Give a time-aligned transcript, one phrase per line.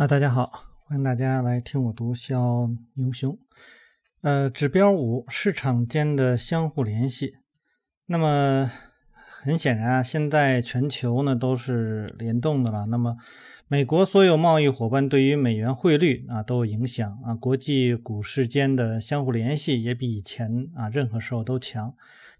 [0.00, 0.50] 啊，大家好，
[0.86, 3.38] 欢迎大家来听我读小牛熊。
[4.22, 7.34] 呃，指标五，市场间的相互联系。
[8.06, 8.70] 那么
[9.12, 12.86] 很显然啊，现在全球呢都是联动的了。
[12.86, 13.18] 那么
[13.68, 21.94] 美国所有贸易伙伴对于美元汇率啊都有影响啊，国际股市间的相互联系也比以前啊任何时候都强。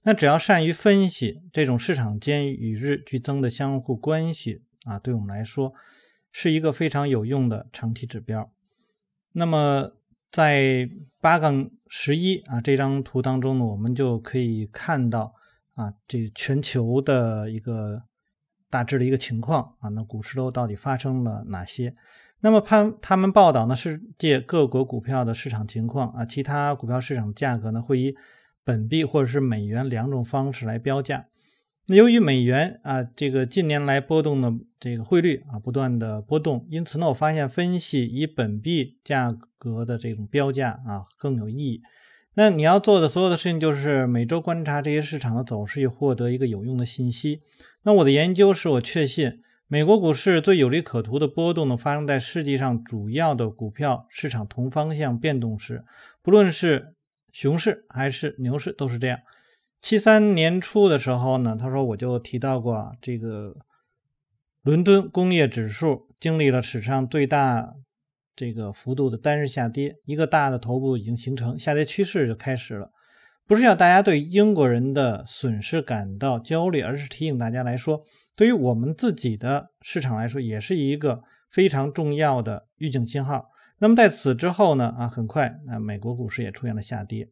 [0.04, 5.74] 那只要善于分析这种市场间与日俱增的相互关系啊，对我们来说。
[6.32, 8.50] 是一个非常有用的长期指标。
[9.32, 9.92] 那么，
[10.30, 10.88] 在
[11.20, 15.34] 八杠十一啊这张图当中呢，我们就可以看到
[15.74, 18.02] 啊，这全球的一个
[18.68, 19.88] 大致的一个情况啊。
[19.90, 21.94] 那股市都到底发生了哪些？
[22.40, 28.14] 那么，他他们报道呢，世界各国股票的市场情况啊，其他股票市场价格呢，会以
[28.64, 31.26] 本币或者是美元两种方式来标价。
[31.90, 41.82] 那由于美元啊，这个近年来波动的这个汇率啊，不断的波动，因此呢，我发现分析以本币价格的这种标价啊更有意义。
[42.34, 47.40] 那你要做的所有的事情就是每周观察这些市场的走势，以获得一个有用的信息。
[47.82, 55.84] 那我的研究使我确信，美国股市最有利可图的波动呢，发生在世界上主要的股票市场同方向变动时，
[56.22, 56.94] 不论是
[57.32, 59.18] 熊市还是牛市，都是这样。
[59.80, 63.56] 七三年初的时候呢，他说我就提到过，这个
[64.62, 67.74] 伦敦工业指数经历了史上最大
[68.36, 72.90] 这个幅度的单日下跌，一个大的头部已经形成，下跌趋势就开始了。
[73.46, 78.04] 不是要大家对英国人的损失感到焦虑，而是提醒大家来说，
[78.36, 83.50] 对于我们自己的市场来说，也是一个非常重要的预警信号。
[83.78, 87.30] 那么在此之后呢，啊，很快，那美国股市也出现了下跌。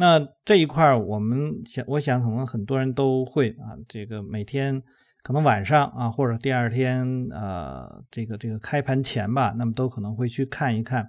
[0.00, 4.82] 那这一块，我们想，我想可能很多人都会啊，这个每天
[5.22, 11.06] 可能晚上啊，或者第二天呃，这个这个开盘前吧，那么都可能会去看一看，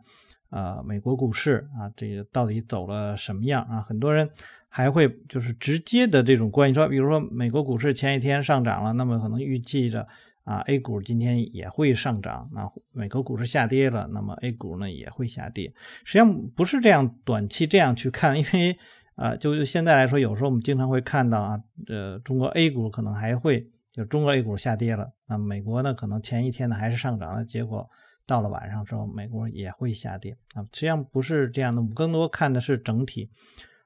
[0.50, 3.81] 呃，美国股市啊，这个到底走了什么样啊？
[3.81, 4.30] 很多人
[4.67, 10.06] 还会就是直接的这种关系，说，比如说美国股市前一天上涨了，那么可能预计着。
[10.44, 15.72] 啊，A 股今天也会上涨，那美国股市下跌了，那么 A 股呢也会下跌。
[16.03, 18.75] 实际上不是这样，短期这样去看，因为
[19.16, 27.88] 啊，就现在来说，有时候我们经常会看到啊，呃，中国 A 股可能还会就中国 A 股下跌了，那美国呢可能前一天呢还是上涨了，结果
[28.25, 30.63] 到了晚上之后，美国也会下跌啊。
[30.74, 33.30] 实际上不是这样的，我们更多看的是整体。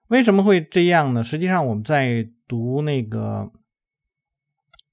[0.08, 1.22] 为什么会这样呢？
[1.22, 3.52] 实际上我们在读那个。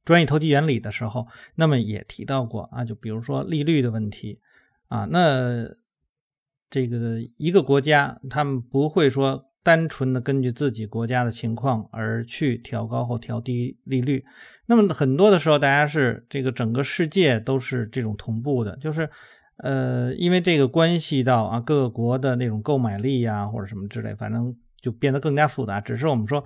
[0.05, 4.41] 专业投机原理的时候，那么也提到过啊，就比如说利率的问题
[4.89, 5.65] 啊，那
[6.69, 14.25] 这个一个国家他们不会说单纯的根据自己国家的情况而去调高或调低利率，
[14.67, 19.09] 那么很多的时候大家是这个整个世界都是这种同步的，就是
[19.59, 25.81] 呃，因为这个关系到啊各国的那种购买力呀或者什么之类，反正就变得更加复杂。
[25.81, 26.45] 只是我们说。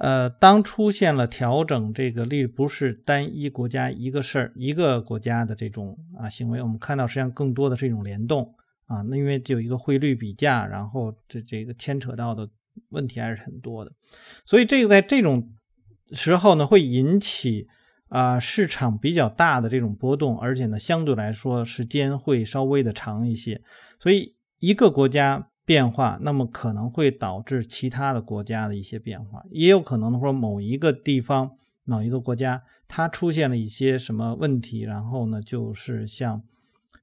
[0.00, 8.54] 呃，当出现了调整这个利率，不是单一国家一个事儿，一个国家的这种啊行为，我们看到实际上更多的是一种联动
[8.86, 9.02] 啊。
[9.02, 12.48] 那因为有一个汇率比价，然后这这个牵扯到的
[12.90, 13.90] 问题还是很多的，
[14.44, 15.52] 所以这个在这种
[16.12, 17.66] 时候呢，会引起
[18.08, 23.60] 啊市场比较大的这种波动，而且呢相对来说时间会稍微的长一些，
[23.98, 25.50] 所以一个国家。
[25.68, 31.50] 变化，那么可能会导致其他的国家的一些变化，也有可能说某一个地方、
[31.84, 36.42] 某一个国家它出现了一些什么问题，然后呢，就是像，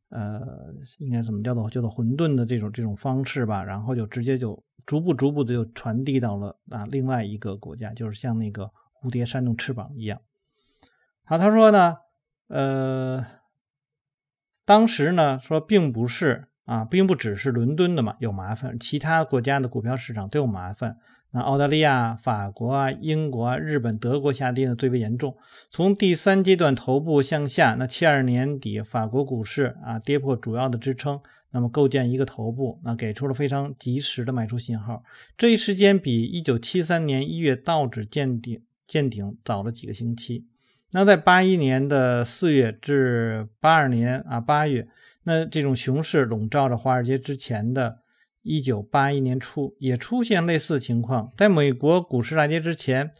[0.10, 10.20] 呃，应该怎么叫做叫做混沌的这种这种方式吧，然后就直接就逐步逐步的就传递到了啊另外一个国家，就是像那个蝴蝶扇动翅膀一样。
[11.24, 11.98] 好，他说呢，
[12.48, 13.24] 呃，
[14.66, 16.48] 当时呢说并不是。
[16.66, 20.98] 啊，并不只是伦敦的嘛有麻烦，其他国家的股票市场都有麻烦。
[21.32, 25.36] 那澳大利亚、法国啊、英国啊、日本、德国下跌呢最为严重。
[25.70, 31.20] 从第三阶段头部向下，那七二年底法国股市啊跌破主要的支撑，
[31.52, 35.04] 那么构建一个头部，那给出了非常及时的卖出信号。
[35.38, 40.46] 这一时间比一九七三年一月道指见顶见顶早了几个星期。
[40.92, 44.88] 那在八一年的四月至八二年啊八月。
[45.26, 47.98] 那这种熊市笼罩着华尔街之前的
[48.44, 51.34] 1981年初，也出现类似情况。
[51.36, 53.12] 在美国股市大跌之前，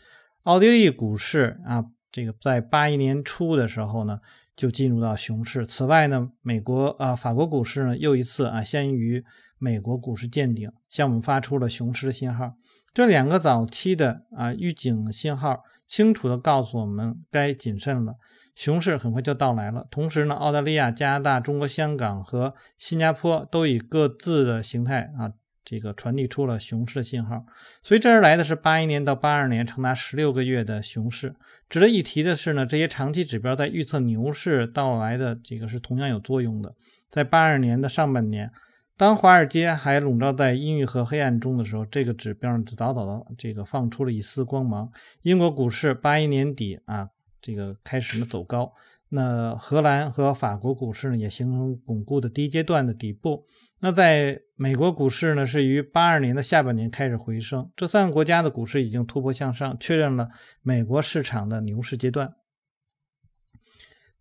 [0.44, 4.20] 奥地利股市啊，这个在81年初的时候呢，
[4.56, 5.66] 就进入到熊市。
[5.66, 9.26] 此外呢，美国啊，法国股市呢，又一次啊，先于
[9.58, 12.54] 美国股市见顶，向我们发出了熊市的信号。
[12.94, 18.14] 这两个早期的啊预警信号，清楚地告诉我们该谨慎了。
[18.56, 19.86] 熊市很快就到来了。
[19.92, 27.46] 同时呢，澳大利亚、加拿大、中国香港和新加坡都以各自的形态啊，这个传递出了熊市的信号。
[27.84, 31.36] 随之而来的是八一年到八二年长达十六个月的熊市。
[31.70, 36.74] 值得一提的是呢，这些长期指标在预测牛市到来的这个是同样有作用的。
[37.10, 38.52] 在八二年的上半年。
[38.98, 44.90] 当华尔街还笼罩在阴郁和黑暗中的时候，这个指标早早的这个放出了一丝光芒。
[45.24, 47.10] 英国股市八一年底啊，
[47.46, 48.74] 这个开始呢走高。
[49.10, 53.46] 那荷兰和法国股市呢也形成巩固的第一阶段的底部。
[53.80, 57.70] 那在美国股市呢是于八二年的下半年开始回升。
[57.76, 60.30] 这三个国家的股市已经突破向上，确认了
[60.64, 62.34] 美国市场的牛市阶段。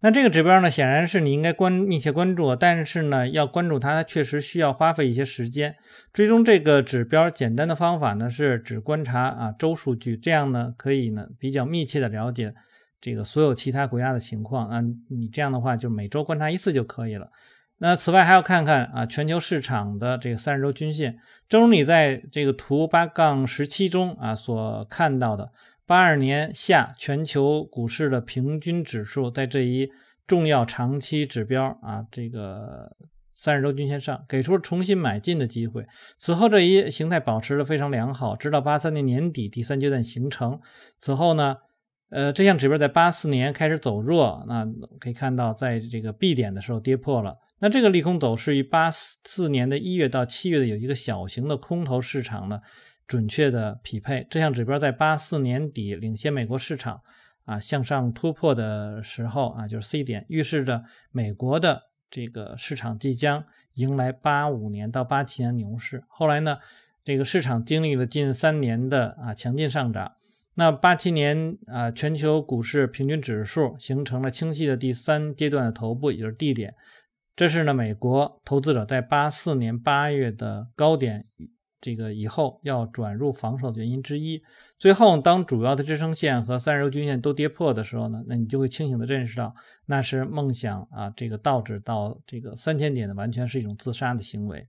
[0.01, 5.77] 那这个指标呢，显然是你应该关密切关注，但是呢，要关注它，它确实需要花费一些时间。
[6.13, 12.55] 追踪这个指标，简单的方法呢是只观察啊周数据，这样呢可以呢比较密切的了解
[13.05, 14.81] 这个所有其他国家的情况啊。
[15.11, 17.29] 你这样的话，就每周观察一次就可以了。
[17.79, 25.51] 那此外还要看看啊全球市场的这个三十周均线，正如你在这个图八杠十七中啊所看到的。
[25.87, 29.91] 八二年下全球股市的平均指数在这一
[30.27, 32.91] 重要长期指标啊，这个
[33.31, 35.85] 三十周均线上给出了重新买进的机会。
[36.17, 40.59] 此后这一形态保持的非常良好，直到八三年年底第三阶段形成。
[40.99, 41.57] 此后呢，
[42.15, 44.65] 呃，这项指标在八四年开始走弱，那
[45.01, 47.37] 可以看到在这个 B 点的时候跌破了。
[47.59, 52.61] 那这个利空走势于八四年的一月到七月的有一个小型的空头市场呢。
[53.07, 57.03] 准确的匹配这项指标在八四年底领先美国市场
[57.45, 60.83] 啊向上突破的时候啊，就是 C 点，预示着
[61.13, 63.45] 美国的这个市场即将
[63.75, 66.03] 迎来八五年到八七年牛市。
[66.09, 66.57] 后来呢，
[67.05, 70.13] 这个市场经历了近三年的啊强劲上涨。
[70.55, 76.75] 那八七年啊，全球股市平均指数形成了清晰的第三阶段的头部，也就是 D 点。
[77.37, 81.27] 这是呢，美国投资者在八四年八月的高点。
[81.81, 84.43] 这个以后要转入防守的原因之一。
[84.79, 89.55] 最后，当主要的支撑线和三十日均线都跌破的时候呢，那你就会清醒的认识到，
[89.85, 94.67] 那是梦想啊，这个道指到这个三千点的完全是一种自杀的行为。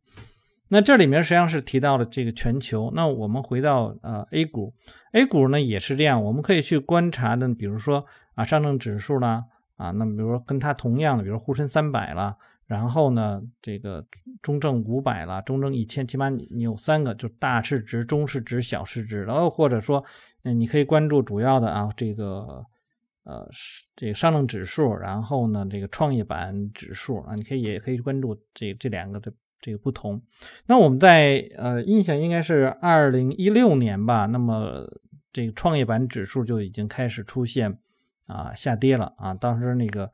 [0.67, 2.91] 那这里面实际上是提到了这个全球。
[2.95, 4.73] 那我们回到呃 A 股
[5.13, 9.43] ，A 股呢也是这样，我们可以去观察的，比如说啊上证指数啦，
[9.77, 12.35] 啊那么比如说跟它同样的，比如沪深三百啦。
[12.67, 14.03] 然后呢，这个
[14.41, 20.03] 中证五百了，中证一千，起码你有三个，就大市值、中市值、小市值，然后或者说，
[20.41, 22.65] 嗯，你可以关注主要的啊，这个
[23.23, 23.47] 呃，
[23.95, 29.31] 这个上证指数，然后呢，这个创业板指数啊，你可以也可以关注这这两个的
[29.65, 30.21] 这个不同。
[30.67, 34.87] 那我们在呃印象应该是二零一六年吧，那么
[35.33, 37.79] 这个创业板指数就已经开始出现
[38.27, 40.11] 啊下跌了啊，当时那个。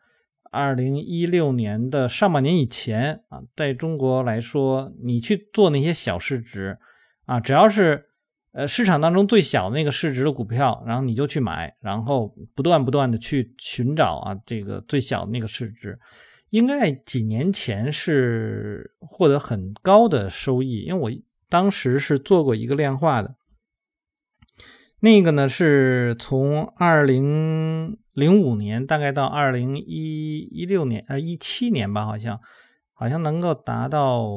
[0.54, 6.78] 二零一六年的上半年以前啊，在中国来说，你去做那些小市值
[7.26, 8.08] 啊，只要是
[8.52, 15.98] 呃市场当中最小的那个市值的股票，然后你就去买，然后不断不断的去寻找啊这个最小的那个市值，
[16.52, 21.12] 应该几年前是获得很高的收益，因为我
[21.50, 23.36] 当时是做过一个量化的。
[25.00, 32.40] 那个呢，是从二零零五年大概到二零一一六年，呃，一七年吧，好像，
[32.94, 34.30] 好像能够达到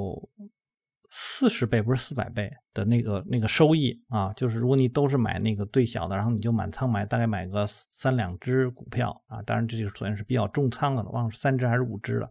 [1.16, 4.32] 四十倍，不是四百倍的那个那个收益啊。
[4.32, 12.28] 就是如果你都是买那个最小的，然后你就满仓买，大概买个三两只股票啊，当然这就是算是比较重仓的了，忘了是三只还是五只了。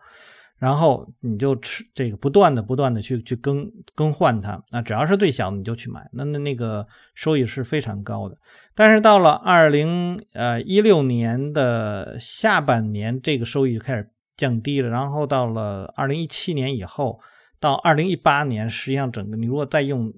[0.57, 6.85] 然后你就吃这个不断的不断的去去更更换它，那只要是最小的你就去买，那那那个
[7.15, 8.37] 收益是非常高的。
[8.75, 14.89] 但是到了二零呃一六年的下半年，这个收益就开始降低了。
[14.89, 17.19] 然后到了二零一七年以后，
[17.63, 20.13] 到二零一八年，实际上整个你如果再用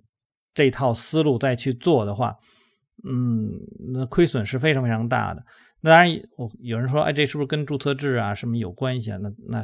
[0.54, 2.36] 这套思路再去做的话，
[3.04, 3.52] 嗯，
[3.94, 5.46] 那亏损是非常非常大的。
[5.82, 9.18] 那当然，我有人说，哎，这是不是跟注册制啊什么有关系啊？
[9.22, 9.64] 那那。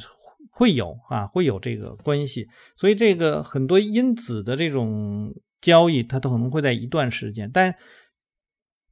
[0.54, 2.46] 会有啊，会有这个关系，
[2.76, 7.50] 所以这个很多因子的这种交易，它都可能会在一段时间。
[7.54, 7.74] 但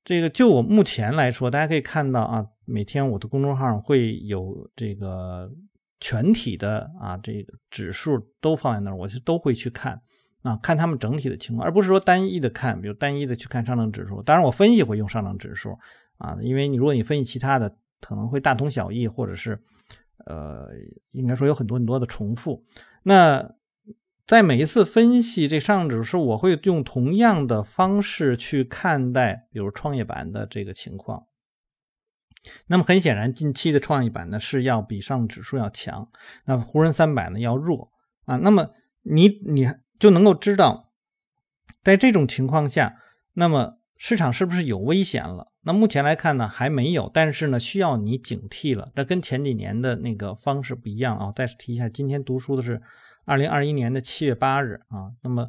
[0.06, 5.52] 这个就我目前来说，大家可以看到啊，每天我的公众号会有这个
[6.00, 10.02] 全体的啊这个指数都放在那儿，我就都会去看
[10.42, 14.22] 啊，看他们整体的情况，而不是说单一的看，比如单一的去看上证指数。
[14.22, 15.78] 当然，我分析会用上证指数
[16.18, 19.60] 啊，因为你如果你分析其他的，可能会大同小异，或者是。
[20.26, 20.68] 呃，
[21.12, 22.64] 应该说有很多很多的重复。
[23.04, 23.56] 那
[24.28, 31.24] 在每一次分析这上证指数，我会用同样的方式去看待，比如创业板的这个情况。
[32.68, 36.08] 那么很显然，近期的创业板呢是要比上指数要强，
[36.46, 37.92] 那沪深三百呢要弱
[38.26, 38.38] 啊。
[38.38, 38.70] 那么
[39.04, 39.68] 你你
[40.00, 40.92] 就能够知道，
[41.84, 42.98] 在这种情况下，
[43.34, 45.52] 那么市场是不是有危险了？
[45.62, 48.92] 那目前来看呢还没有，但是呢需要你警惕了。
[48.96, 51.34] 这跟前几年的那个方式不一样啊。
[51.36, 52.82] 再提一下，今天读书的是
[53.26, 55.12] 二零二一年的七月八日啊。
[55.24, 55.48] 那么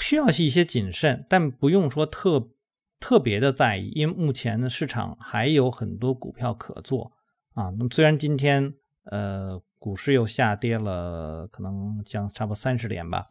[0.00, 2.48] 需要一些谨慎，但不用说特。
[3.04, 7.12] 特别的在意，因为目前呢市场还有很多股票可做
[7.52, 7.64] 啊。
[7.76, 8.72] 那么虽然今天
[9.10, 13.26] 呃股市又下跌了，可能将差不多三十点吧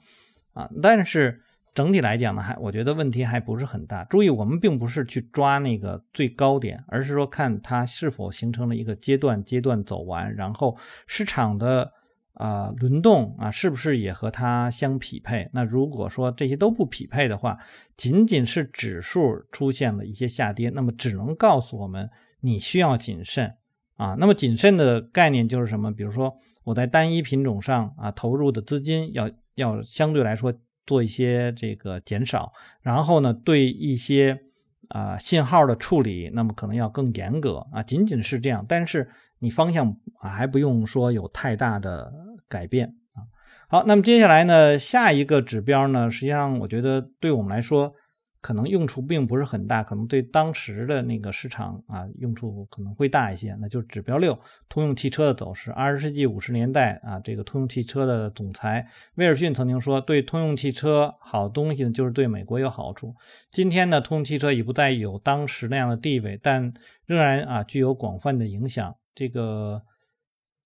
[0.54, 1.42] 啊，但是
[1.74, 4.04] 整体来讲呢，还我觉得问题还不是很大。
[4.04, 10.78] 注意，我们并不是去抓那个最高点，而是说看它是否形成了一个阶段阶段走完，然后
[11.08, 11.92] 市场的。
[12.34, 15.48] 啊，轮动啊，是不是也和它相匹配？
[15.54, 17.60] 那如果说这些都不匹配的话，
[17.96, 22.10] 仅仅是指数出现了一些下跌，那么只能告诉我们
[22.42, 23.54] 你需要谨慎
[23.98, 24.16] 啊。
[24.20, 25.94] 那么谨慎的概念就是什么？
[25.94, 30.52] 比如说我在单一品种上啊投入的资金要要相对来说
[30.88, 34.40] 做一些这个减少，然后呢对一些
[34.88, 37.84] 啊信号的处理，那么可能要更严格啊。
[37.84, 39.08] 仅仅是这样，但是。
[39.44, 39.86] 你方向
[40.22, 42.12] 啊还不用说有太大的
[42.48, 43.28] 改变啊。
[43.68, 47.94] 好，那么接下来呢，下一个指标呢，实际上我觉得对我们来说
[48.40, 53.54] 可能用处并不是很大，可能对当时的那个市场啊用处可能会大一些。
[53.60, 54.38] 那就是指标六，
[54.70, 55.72] 通用汽车的走势。
[55.72, 58.86] 二十世纪五十年代啊，这个通用汽车的总裁
[59.16, 63.14] 威尔逊曾经说，对通用汽车好东西呢，就是对美国有好处。
[63.52, 66.74] 今天呢，通用汽车已不再有当时那样的地位，但
[67.06, 68.94] 仍然啊具有广泛的影响。
[69.16, 69.84] 这个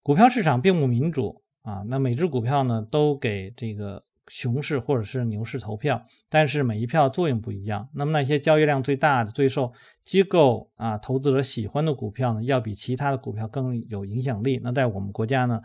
[0.02, 7.90] 股票市场并不民主啊，那每只股票呢都给这个熊市或者是牛市投票，但是每一票作用不一样。
[7.94, 9.72] 那么那些交易量最大的、最受
[10.04, 14.60] 机构啊投资者喜欢的股票呢，要比其他的股票更有影响力。
[14.64, 15.62] 那在我们国家呢，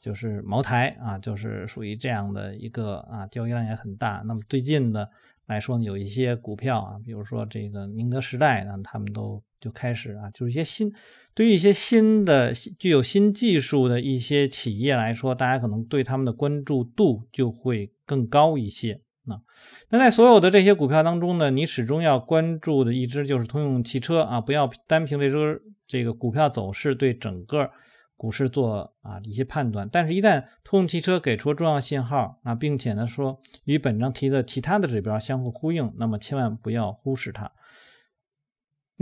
[0.00, 4.22] 就是茅台啊，就是属于这样的一个啊，交易量也很大。
[4.26, 5.10] 那么最近的
[5.46, 10.92] 来说呢，有一些股票啊，比如说这个宁德时代呢，他们都就开始啊，就是一些新。
[11.34, 19.00] 对于一些新的、具有新技术的一些企业来说，大家可能对他们的关注度就会更高一些。
[19.26, 19.38] 啊，
[19.90, 27.70] 那在所有的这些股票当中呢，你始终要关注的一只就是通用汽车啊，不要单凭这只这个股票走势对整个
[28.16, 29.88] 股市做啊一些判断。
[29.90, 37.50] 但是，一旦通用汽车给出重要信号啊，并且呢说与本章提的其他的指标相互呼应，那么千万不要忽视它。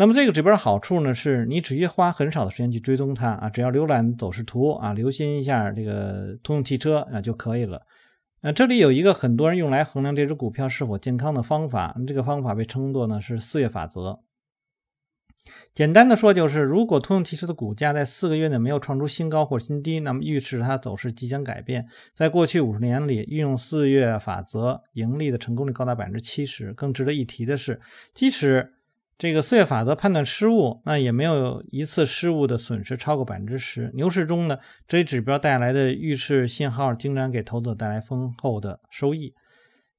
[0.01, 7.83] 那么这个指标的好处呢，是你只需花很少的时间去追踪它啊，只要浏览走势图啊，留心一下这个通用汽车啊就可以了。
[8.41, 14.21] 那这里有一个很多人用来衡量这只股票是否健康的方法，这个方法被称作呢是四月法则。
[15.75, 21.87] 简单的说就是，如果通用汽车的股价在四个月内没有创出新高或新低，那么预示它走势即将改变。
[22.15, 26.73] 在过去五十年里，运用四月法则盈利的成功率高达百分之七十。
[26.73, 27.79] 更值得一提的是，
[28.15, 28.67] 即使
[29.21, 33.91] 这个四月法则判断失误，那也没有一次失误的损失超过百分之十。
[33.93, 34.57] 牛市中呢，
[34.89, 39.35] 这一指标带来的预示信号，经常给投资者带来丰厚的收益。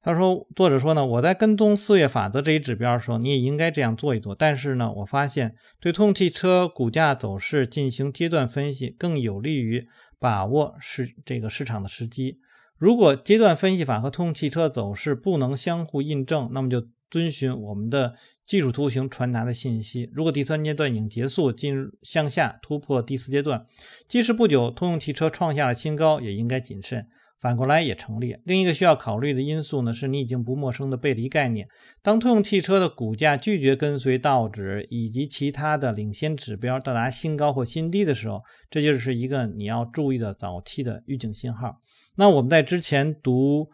[0.02, 4.34] 他说，作者说呢，我在跟踪四月法则这一指标的时候，你也应该这样做一做。
[4.34, 9.86] 但是呢，我发现对通用汽车股价走势进行阶段分析，更有利于
[10.18, 12.40] 把握市这个市场的时机。
[12.76, 18.16] 如果阶段分析法和通用汽车走势不能相互印证，那么就遵循我们的。
[18.52, 23.64] 技术图形传达的信息，如果第三阶段已经结束，进入向下突破第四阶段，
[24.06, 27.06] 即使不久通用汽车创下了新高，也应该谨慎。
[27.40, 28.36] 反过来也成立。
[28.44, 31.66] 另一个需要考虑的因素呢，是你已经不陌生的背离概念。
[32.02, 41.80] 当通用汽车的股价拒绝跟随道指以及其他的领先指标到达新高或新低的时候，这就是一个你要注意的早期的预警信号。
[42.16, 43.70] 那我们在之前读。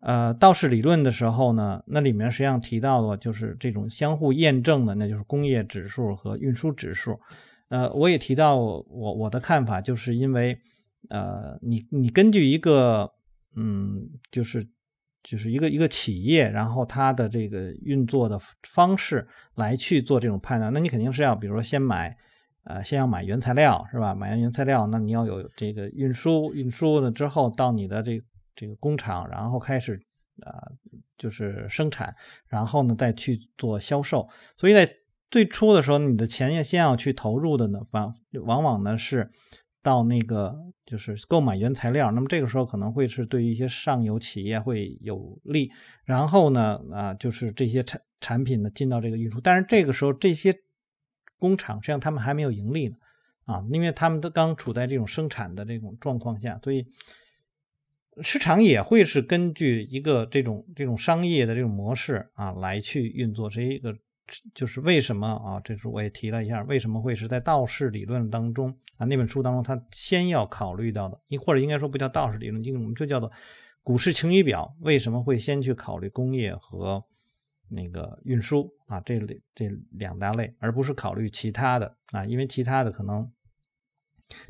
[0.00, 7.18] 呃，道氏理论的时候呢，那里面实际上提到了就是这种相互验证的，那就是工业指数和运输指数。
[7.68, 10.56] 呃，我也提到我我的看法，就是因为
[11.08, 13.10] 呃，你你根据一个
[13.56, 14.64] 嗯，就是
[15.24, 18.38] 就是一个一个企业，然后它的这个运作的
[18.68, 19.26] 方式
[19.56, 22.16] 来去做这种判断，那你肯定是要比如说先买
[22.64, 24.14] 呃，先要买原材料是吧？
[24.14, 28.22] 买完原材料，那你要有这个运输，运输了之后到你的这。
[28.56, 30.00] 这个工厂，然后开始
[30.42, 30.66] 啊，
[31.16, 32.12] 就是生产，
[32.48, 34.28] 然后呢再去做销售。
[34.56, 34.90] 所以在
[35.30, 39.30] 最初的时候，你的钱要先要去投入的呢，往往往呢是
[39.82, 42.10] 到那个就是购买原材料。
[42.10, 45.70] 那么这个时候可能会是对于一些上游企业会有利。
[46.04, 50.54] 然后呢啊，就是这些产产品呢进到这个运输，但是这个时候这些
[51.38, 52.96] 工厂，实际上他们还没有盈利呢，
[53.44, 56.86] 啊，因为他们都刚处在这种生产的这种状况下，所以
[58.22, 63.96] 市场也会是根据一个这种这种商业的这种模式啊来去运作，这一个
[64.54, 65.60] 就是为什么啊？
[65.60, 73.30] 这是我也提了一下，为什么会是在道氏理论当中啊那本书当中，他先要考虑到的，或者应该说不叫道氏理论，我们就叫做
[73.82, 77.04] 股市晴雨表，为什么会先去考虑工业和？
[77.68, 79.18] 那个运输啊，这
[79.52, 83.28] 这两大类，而不是考虑其他的啊，因为其他的可能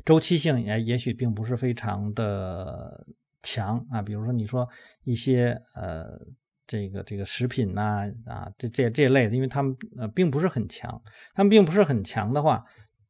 [0.05, 3.07] 周期性也也许并不是非常的
[3.43, 4.01] 强啊。
[4.01, 4.67] 比如说你说
[5.03, 6.19] 一些呃
[6.65, 11.01] 这个这个食品呐啊这这这类的，因为他们呃并不是很强，
[11.33, 12.63] 他们并不是很强的话，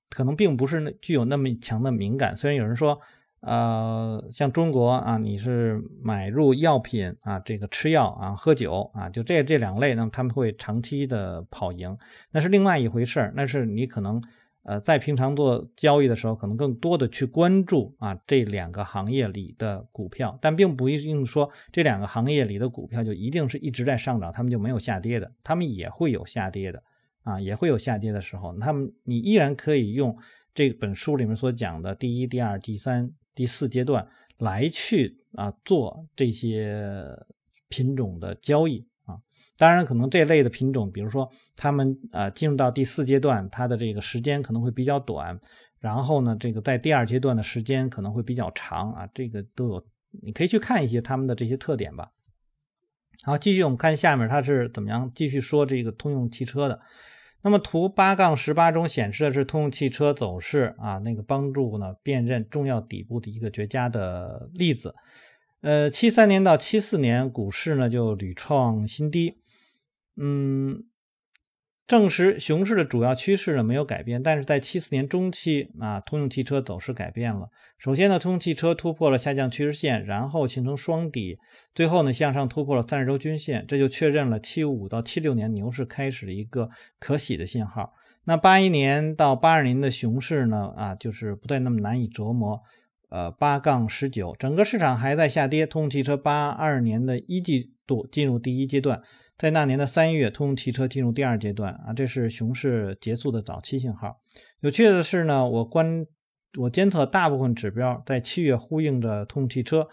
[0.09, 2.35] 可能并不是具有那么强的敏感。
[2.35, 2.99] 虽然有人说。
[3.41, 11.95] 呃，像中国啊，你是买入药品啊，这个吃药啊，喝酒啊，就这这两类，那么他们会长期的跑赢，
[12.31, 13.31] 那是另外一回事儿。
[13.35, 14.19] 那是你可能
[14.67, 26.83] 呃在平常做交易的时候，可能更多的去关注啊这两个行业里的股票，但并不一定说这两个行业里的股票就一定是一直在上涨，他们就没有下跌的，他们也会有下跌的
[27.23, 30.15] 啊，也会有下跌的时候，他们你依然可以用
[30.53, 33.11] 这本书里面所讲的第一、第二、第三。
[33.37, 34.07] 第四阶段
[34.39, 37.05] 来去啊做这些
[37.69, 38.83] 品种的交易，
[39.57, 45.39] 当然可能这类的品种，比如说他们啊进入到第四阶段，它的这个时间可能会比较短，
[45.79, 49.85] 然后呢，这个在第二阶段的时间可能会比较长啊，这个都有，
[50.23, 52.11] 你可以去看一些他们的这些特点吧。
[53.23, 56.79] 好，继续我们看下面它是怎么样继续说这个通用汽车的。
[57.43, 64.93] 那么图八杠十八中显示的是通用汽车走势啊，那个帮助呢辨认重要底部的一个绝佳的例子。
[65.61, 69.37] 呃，七三年到七四年股市呢就屡创新低，
[70.17, 70.83] 嗯。
[71.87, 77.47] 证实熊市的主要趋势呢没有改变，但是在七四年中期啊，通用汽车走势改变了。
[77.77, 81.37] 首先呢，通用汽车突破了下降趋势线，然后形成双底，
[81.73, 87.93] 最后呢向上突破了三十周均线，这就确认了七五到七六年牛市开始的一个可喜的信号。
[88.25, 92.59] 那八一年到八二年的熊市呢啊，就是不再那么难以琢磨。
[93.09, 95.65] 呃，八杠十九，整个市场还在下跌。
[95.65, 99.01] 通用汽车八二年的一季度进入第一阶段。
[99.37, 104.19] 在那年的三月，通用汽车进入第二阶段啊，这是熊市结束的早期信号。
[104.61, 106.03] 有趣的是呢，我观
[106.57, 109.87] 我监测大部分指标在七月呼应着通用汽车，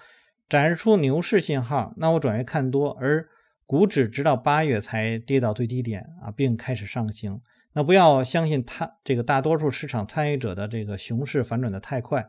[0.48, 1.92] 展示出牛市信号。
[1.98, 3.28] 那我转为看多，而
[3.66, 7.38] 股指直到八月才跌到最低点啊，并开始上行。
[7.74, 12.26] 那不要相信它这个大多数市场参与者的这个熊市反转的太快，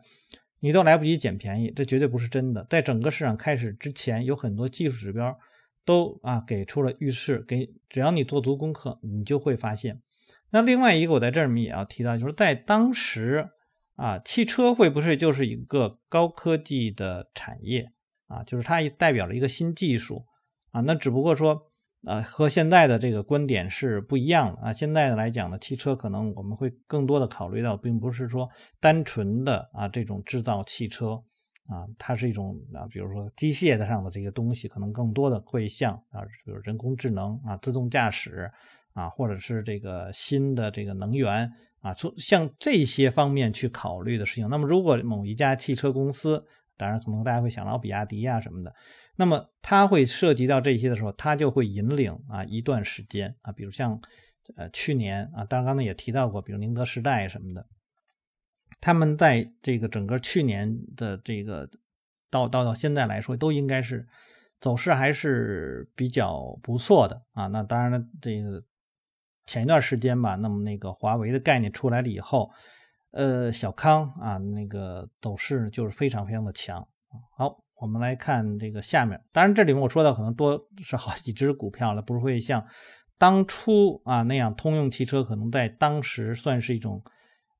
[0.59, 2.67] 你都来不及捡便宜，这绝对不是真的。
[2.69, 5.33] 在整个市场开始之前，有很多技术指标。
[5.85, 10.01] 都啊给出了预示，给只要你做足功课，你就会发现。
[10.49, 13.49] 那另外一个我在这儿也要提到，就是在当时
[13.95, 17.91] 啊，汽车会不会就是一个高科技的产业
[18.27, 18.43] 啊？
[18.43, 20.25] 就是它代表了一个新技术
[20.71, 20.81] 啊。
[20.81, 21.71] 那只不过说
[22.05, 24.73] 呃和现在的这个观点是不一样的啊。
[24.73, 31.21] 现在来讲呢，汽车可能我们会更多的考虑到，并不是说单纯的啊这种制造汽车。
[31.67, 38.51] 啊，它是一种啊，比如说机械的上的这个东西，可能更多的会像啊，比如人工智能啊、自动驾驶
[38.93, 44.47] 啊，或者是这个新的这个能源啊，从像这些方面去考虑的事情。
[44.49, 46.45] 那么，如果某一家汽车公司，
[46.77, 48.73] 当然可能大家会想到比亚迪呀什么的，
[49.15, 53.99] 那么它会涉及到这些的时候，它就会引领啊一段时间啊，比如像
[54.55, 57.65] 呃去年啊，当然刚才也提到过，比如宁德时代什么的。
[58.81, 61.67] 他们在这个整个去年的这个
[62.29, 64.05] 到到到现在来说，都应该是
[64.59, 67.47] 走势还是比较不错的啊。
[67.47, 68.63] 那当然了，这个
[69.45, 72.51] 前一段时间吧，那么那个华为的概念出来了以后，
[73.11, 76.87] 呃，小康啊，那个走势就是非常非常的强。
[77.37, 82.63] 好，我们来看这个下面，当然这里面我说的可能多是好几只股票了，不会像
[83.17, 87.01] 当初啊那样，通用汽车可能在当时算是一种。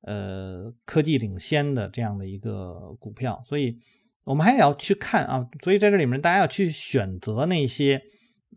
[0.06, 3.76] 呃，科技领先的这样的一个股票，所以
[4.24, 8.02] 我们还要去看啊，所以在这里面大家要去选择那些。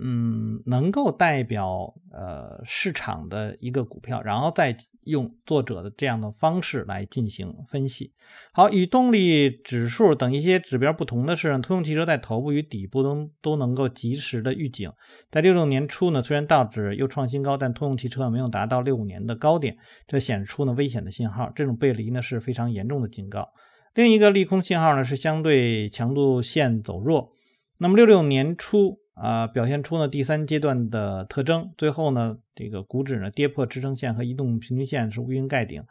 [0.02, 8.14] 嗯，能够代表呃市场的一个股票，然后再用作者的这样的方式来进行分析。
[8.54, 14.90] 好，与动力指数等一些指标不同的是，通用汽车在头部与底部都都能够及时的预警。
[15.32, 21.52] 在六六年初呢，虽然道指又创新高，但通用汽车没有达到六五年的高点，这显示出呢危险的信号。
[21.54, 23.50] 这种背离呢是非常严重的警告。
[23.96, 27.34] 另一个利空信号呢是相对强度线走弱。
[27.80, 29.00] 那么六六年初。
[29.22, 31.72] 啊，表现出呢第三阶段的特征。
[31.78, 35.84] 最后呢，这个股指呢跌破支撑线和移动平均线是乌云盖顶。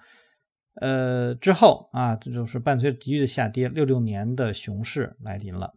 [0.80, 5.74] 呃，之后啊，这就是伴随着急剧的下跌，六六年的熊市来临了。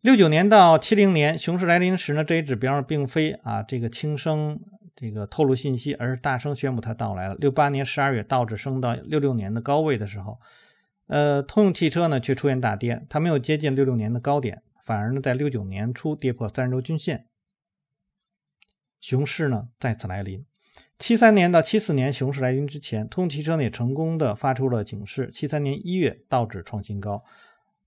[0.00, 4.58] 六九年到七零年熊市来临时呢，这一指标并非啊这个轻声
[4.94, 7.34] 这个透露信息，而是大声宣布它到来了。
[7.34, 10.38] 六八年十二月，道指升到六六年的高位的时候，
[11.08, 17.26] 呃，通用汽车呢却出现大跌，它没有接近六六年的高点，反而呢在六九年初跌破三十周均线，
[19.02, 20.46] 熊市呢再次来临。
[20.98, 25.30] 七三年到七四年熊市来临之前，通用汽车呢也成功的发出了警示。
[25.30, 27.22] 七三年一月，道指创新高，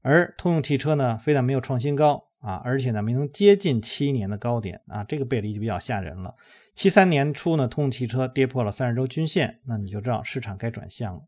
[0.04, 6.36] 而通用汽车呢非但没有创新高啊，而且呢没能接近七年的高点啊，这个背离就比较吓人了。
[6.76, 11.24] 七三年初呢，通用汽车跌破了三十周均线，那你就知道市场该转向了。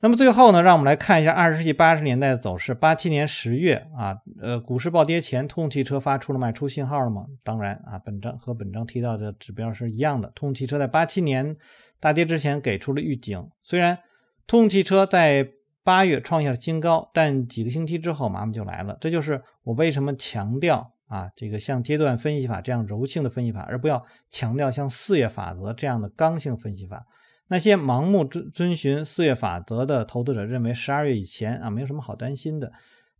[0.00, 2.74] 那么最后呢，让我们来看一下二十世纪八十年代的走势。
[2.74, 7.24] 八七年十月啊，呃，股市暴跌前，通用汽车发出了卖出信号了吗？
[7.42, 10.30] 当然啊，本章和本章提到的指标是一样的。
[10.34, 11.56] 通用汽车在八七年
[11.98, 13.48] 大跌之前给出了预警。
[13.62, 13.98] 虽然
[14.46, 15.48] 通用汽车在
[15.82, 18.98] 八月创下了新高，但几个星期之后麻烦就来了。
[19.00, 27.06] 这就是我为什么强调啊，这个像阶段分析法这样柔性的分析法，而不要强调像四月法则这样的刚性分析法。
[27.48, 32.72] 那些盲目遵遵循四月法则的投资者认为十二月以前啊没有什么好担心的，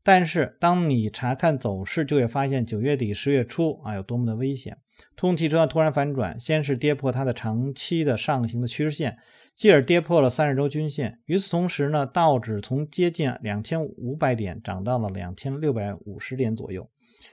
[0.02, 4.78] 但是当你查看走势，就会发现九月底十月初啊有多么的危险。
[5.16, 9.18] 通用汽车突然反转，先是跌破它的长期的上行的趋势线，
[9.56, 11.20] 继而跌破了三十周均线。
[11.26, 16.88] 与此同时呢，道指从接近两千五百点涨到了两千六百五十点左右，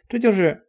[0.10, 0.68] 这就是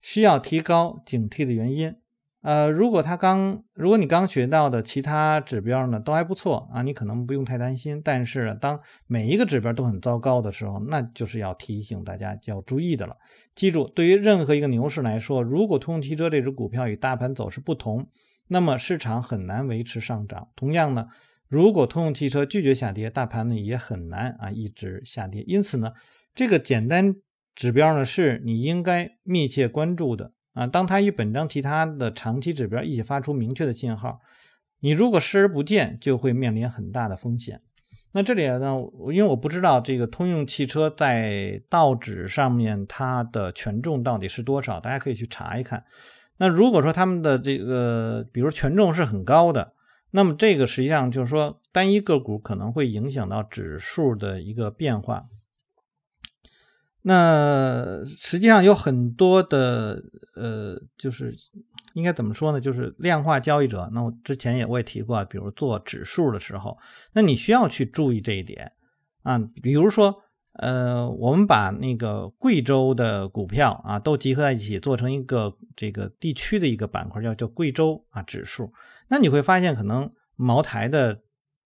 [0.00, 1.96] 需要提高警惕的原因。
[2.44, 8.02] 呃，如果他刚，如果你刚学到的其他指标呢都还不错啊，你可能不用太担心。
[8.04, 13.16] 但是当每一个指标都很糟糕的时候，那就是要提醒大家要注意的了。
[13.54, 18.06] 记住，对于任何一个牛市来说，如果通用汽车这只股票与大盘走势不同，
[18.48, 20.48] 那么市场很难维持上涨。
[20.54, 21.06] 同样呢，
[21.48, 25.42] 如果通用汽车拒绝下跌，大盘呢也很难啊一直下跌。
[25.46, 25.94] 因此呢，
[26.34, 27.14] 这个简单
[27.54, 30.33] 指标呢是你应该密切关注的。
[30.54, 34.20] 啊，当它与本章其他的长期指标一起发出明确的信号，
[34.80, 37.60] 你如果视而不见，就会面临很大的风险。
[38.12, 38.76] 那这里呢，
[39.12, 45.82] 因为我不知道这个通用汽车在道指上面它的权重到底是多少，大家可以去查一看。
[46.36, 49.72] 那如果说他们的这个，比如权重是很高的，
[50.12, 55.26] 那么这个实际上就是说单一个股可能会影响到指数的一个变化。
[57.06, 60.02] 那实际上有很多的，
[60.36, 61.36] 呃，就是
[61.92, 62.58] 应该怎么说呢？
[62.58, 63.90] 就是量化交易者。
[63.92, 66.78] 那我之前也我也提过，比如做指数的时候，
[67.12, 68.72] 那你需要去注意这一点
[69.22, 69.38] 啊。
[69.62, 70.16] 比如说，
[70.54, 78.72] 呃，我们把那个贵州的股票啊都集合在一起，做成一个这个地区的一个板块，叫叫贵州啊指数。
[79.08, 81.20] 那你会发现，可能茅台的。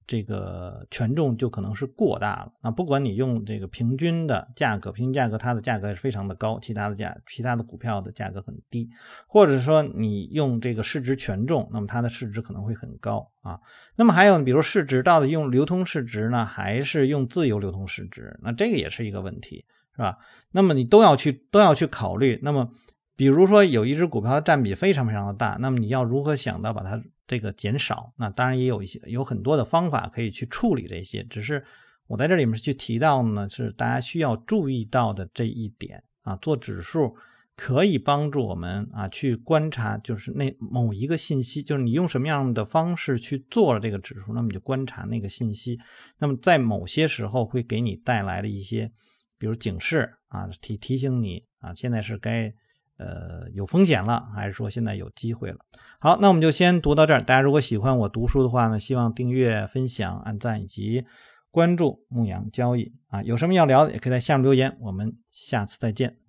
[0.09, 2.71] 这个权重就可能是过大了啊！
[2.71, 8.89] 不管你用这个平均的价格，平均价格它的价格是非常的高，其他的价其他的股票的价格很低，
[9.27, 13.61] 或者说你用这个市值权重，那么它的市值可能会很高啊。
[13.97, 18.35] 那么还有，比如市值到底用流通市值呢，还是用自由流通市值？
[18.43, 20.17] 那这个也是一个问题，是吧？
[20.53, 22.41] 那么你都要去都要去考虑。
[22.43, 22.71] 那么
[23.15, 26.99] 比如说有一只股票的占比非常非常的大，那么你要如何想到把它？
[27.29, 31.63] 这个减少，那当然也有一些有很多的方法可以去处理这些，只是
[32.07, 36.35] 我在这里面去提到呢，是大家需要注意到的这一点啊。
[36.37, 37.15] 做指数
[37.55, 45.79] 可以帮助我们啊去观察，就是那某一个信息，就是你用什么样的方式去做了这个指数，那么你就观察那个信息，
[46.19, 48.91] 那么在某些时候会给你带来的一些，
[49.39, 52.55] 比如警示啊，提提醒你啊，现在是该。
[52.99, 55.59] 呃，有风险了，还是说现在有机会了？
[56.01, 57.21] 好，那我们就先读到这儿。
[57.21, 61.05] 大家如果喜欢我读书的话呢，希望订阅、分享、按赞以及
[61.51, 63.23] 关注牧羊交易啊。
[63.23, 64.77] 有什么要聊的，也可以在下面留言。
[64.81, 66.28] 我们下次再见。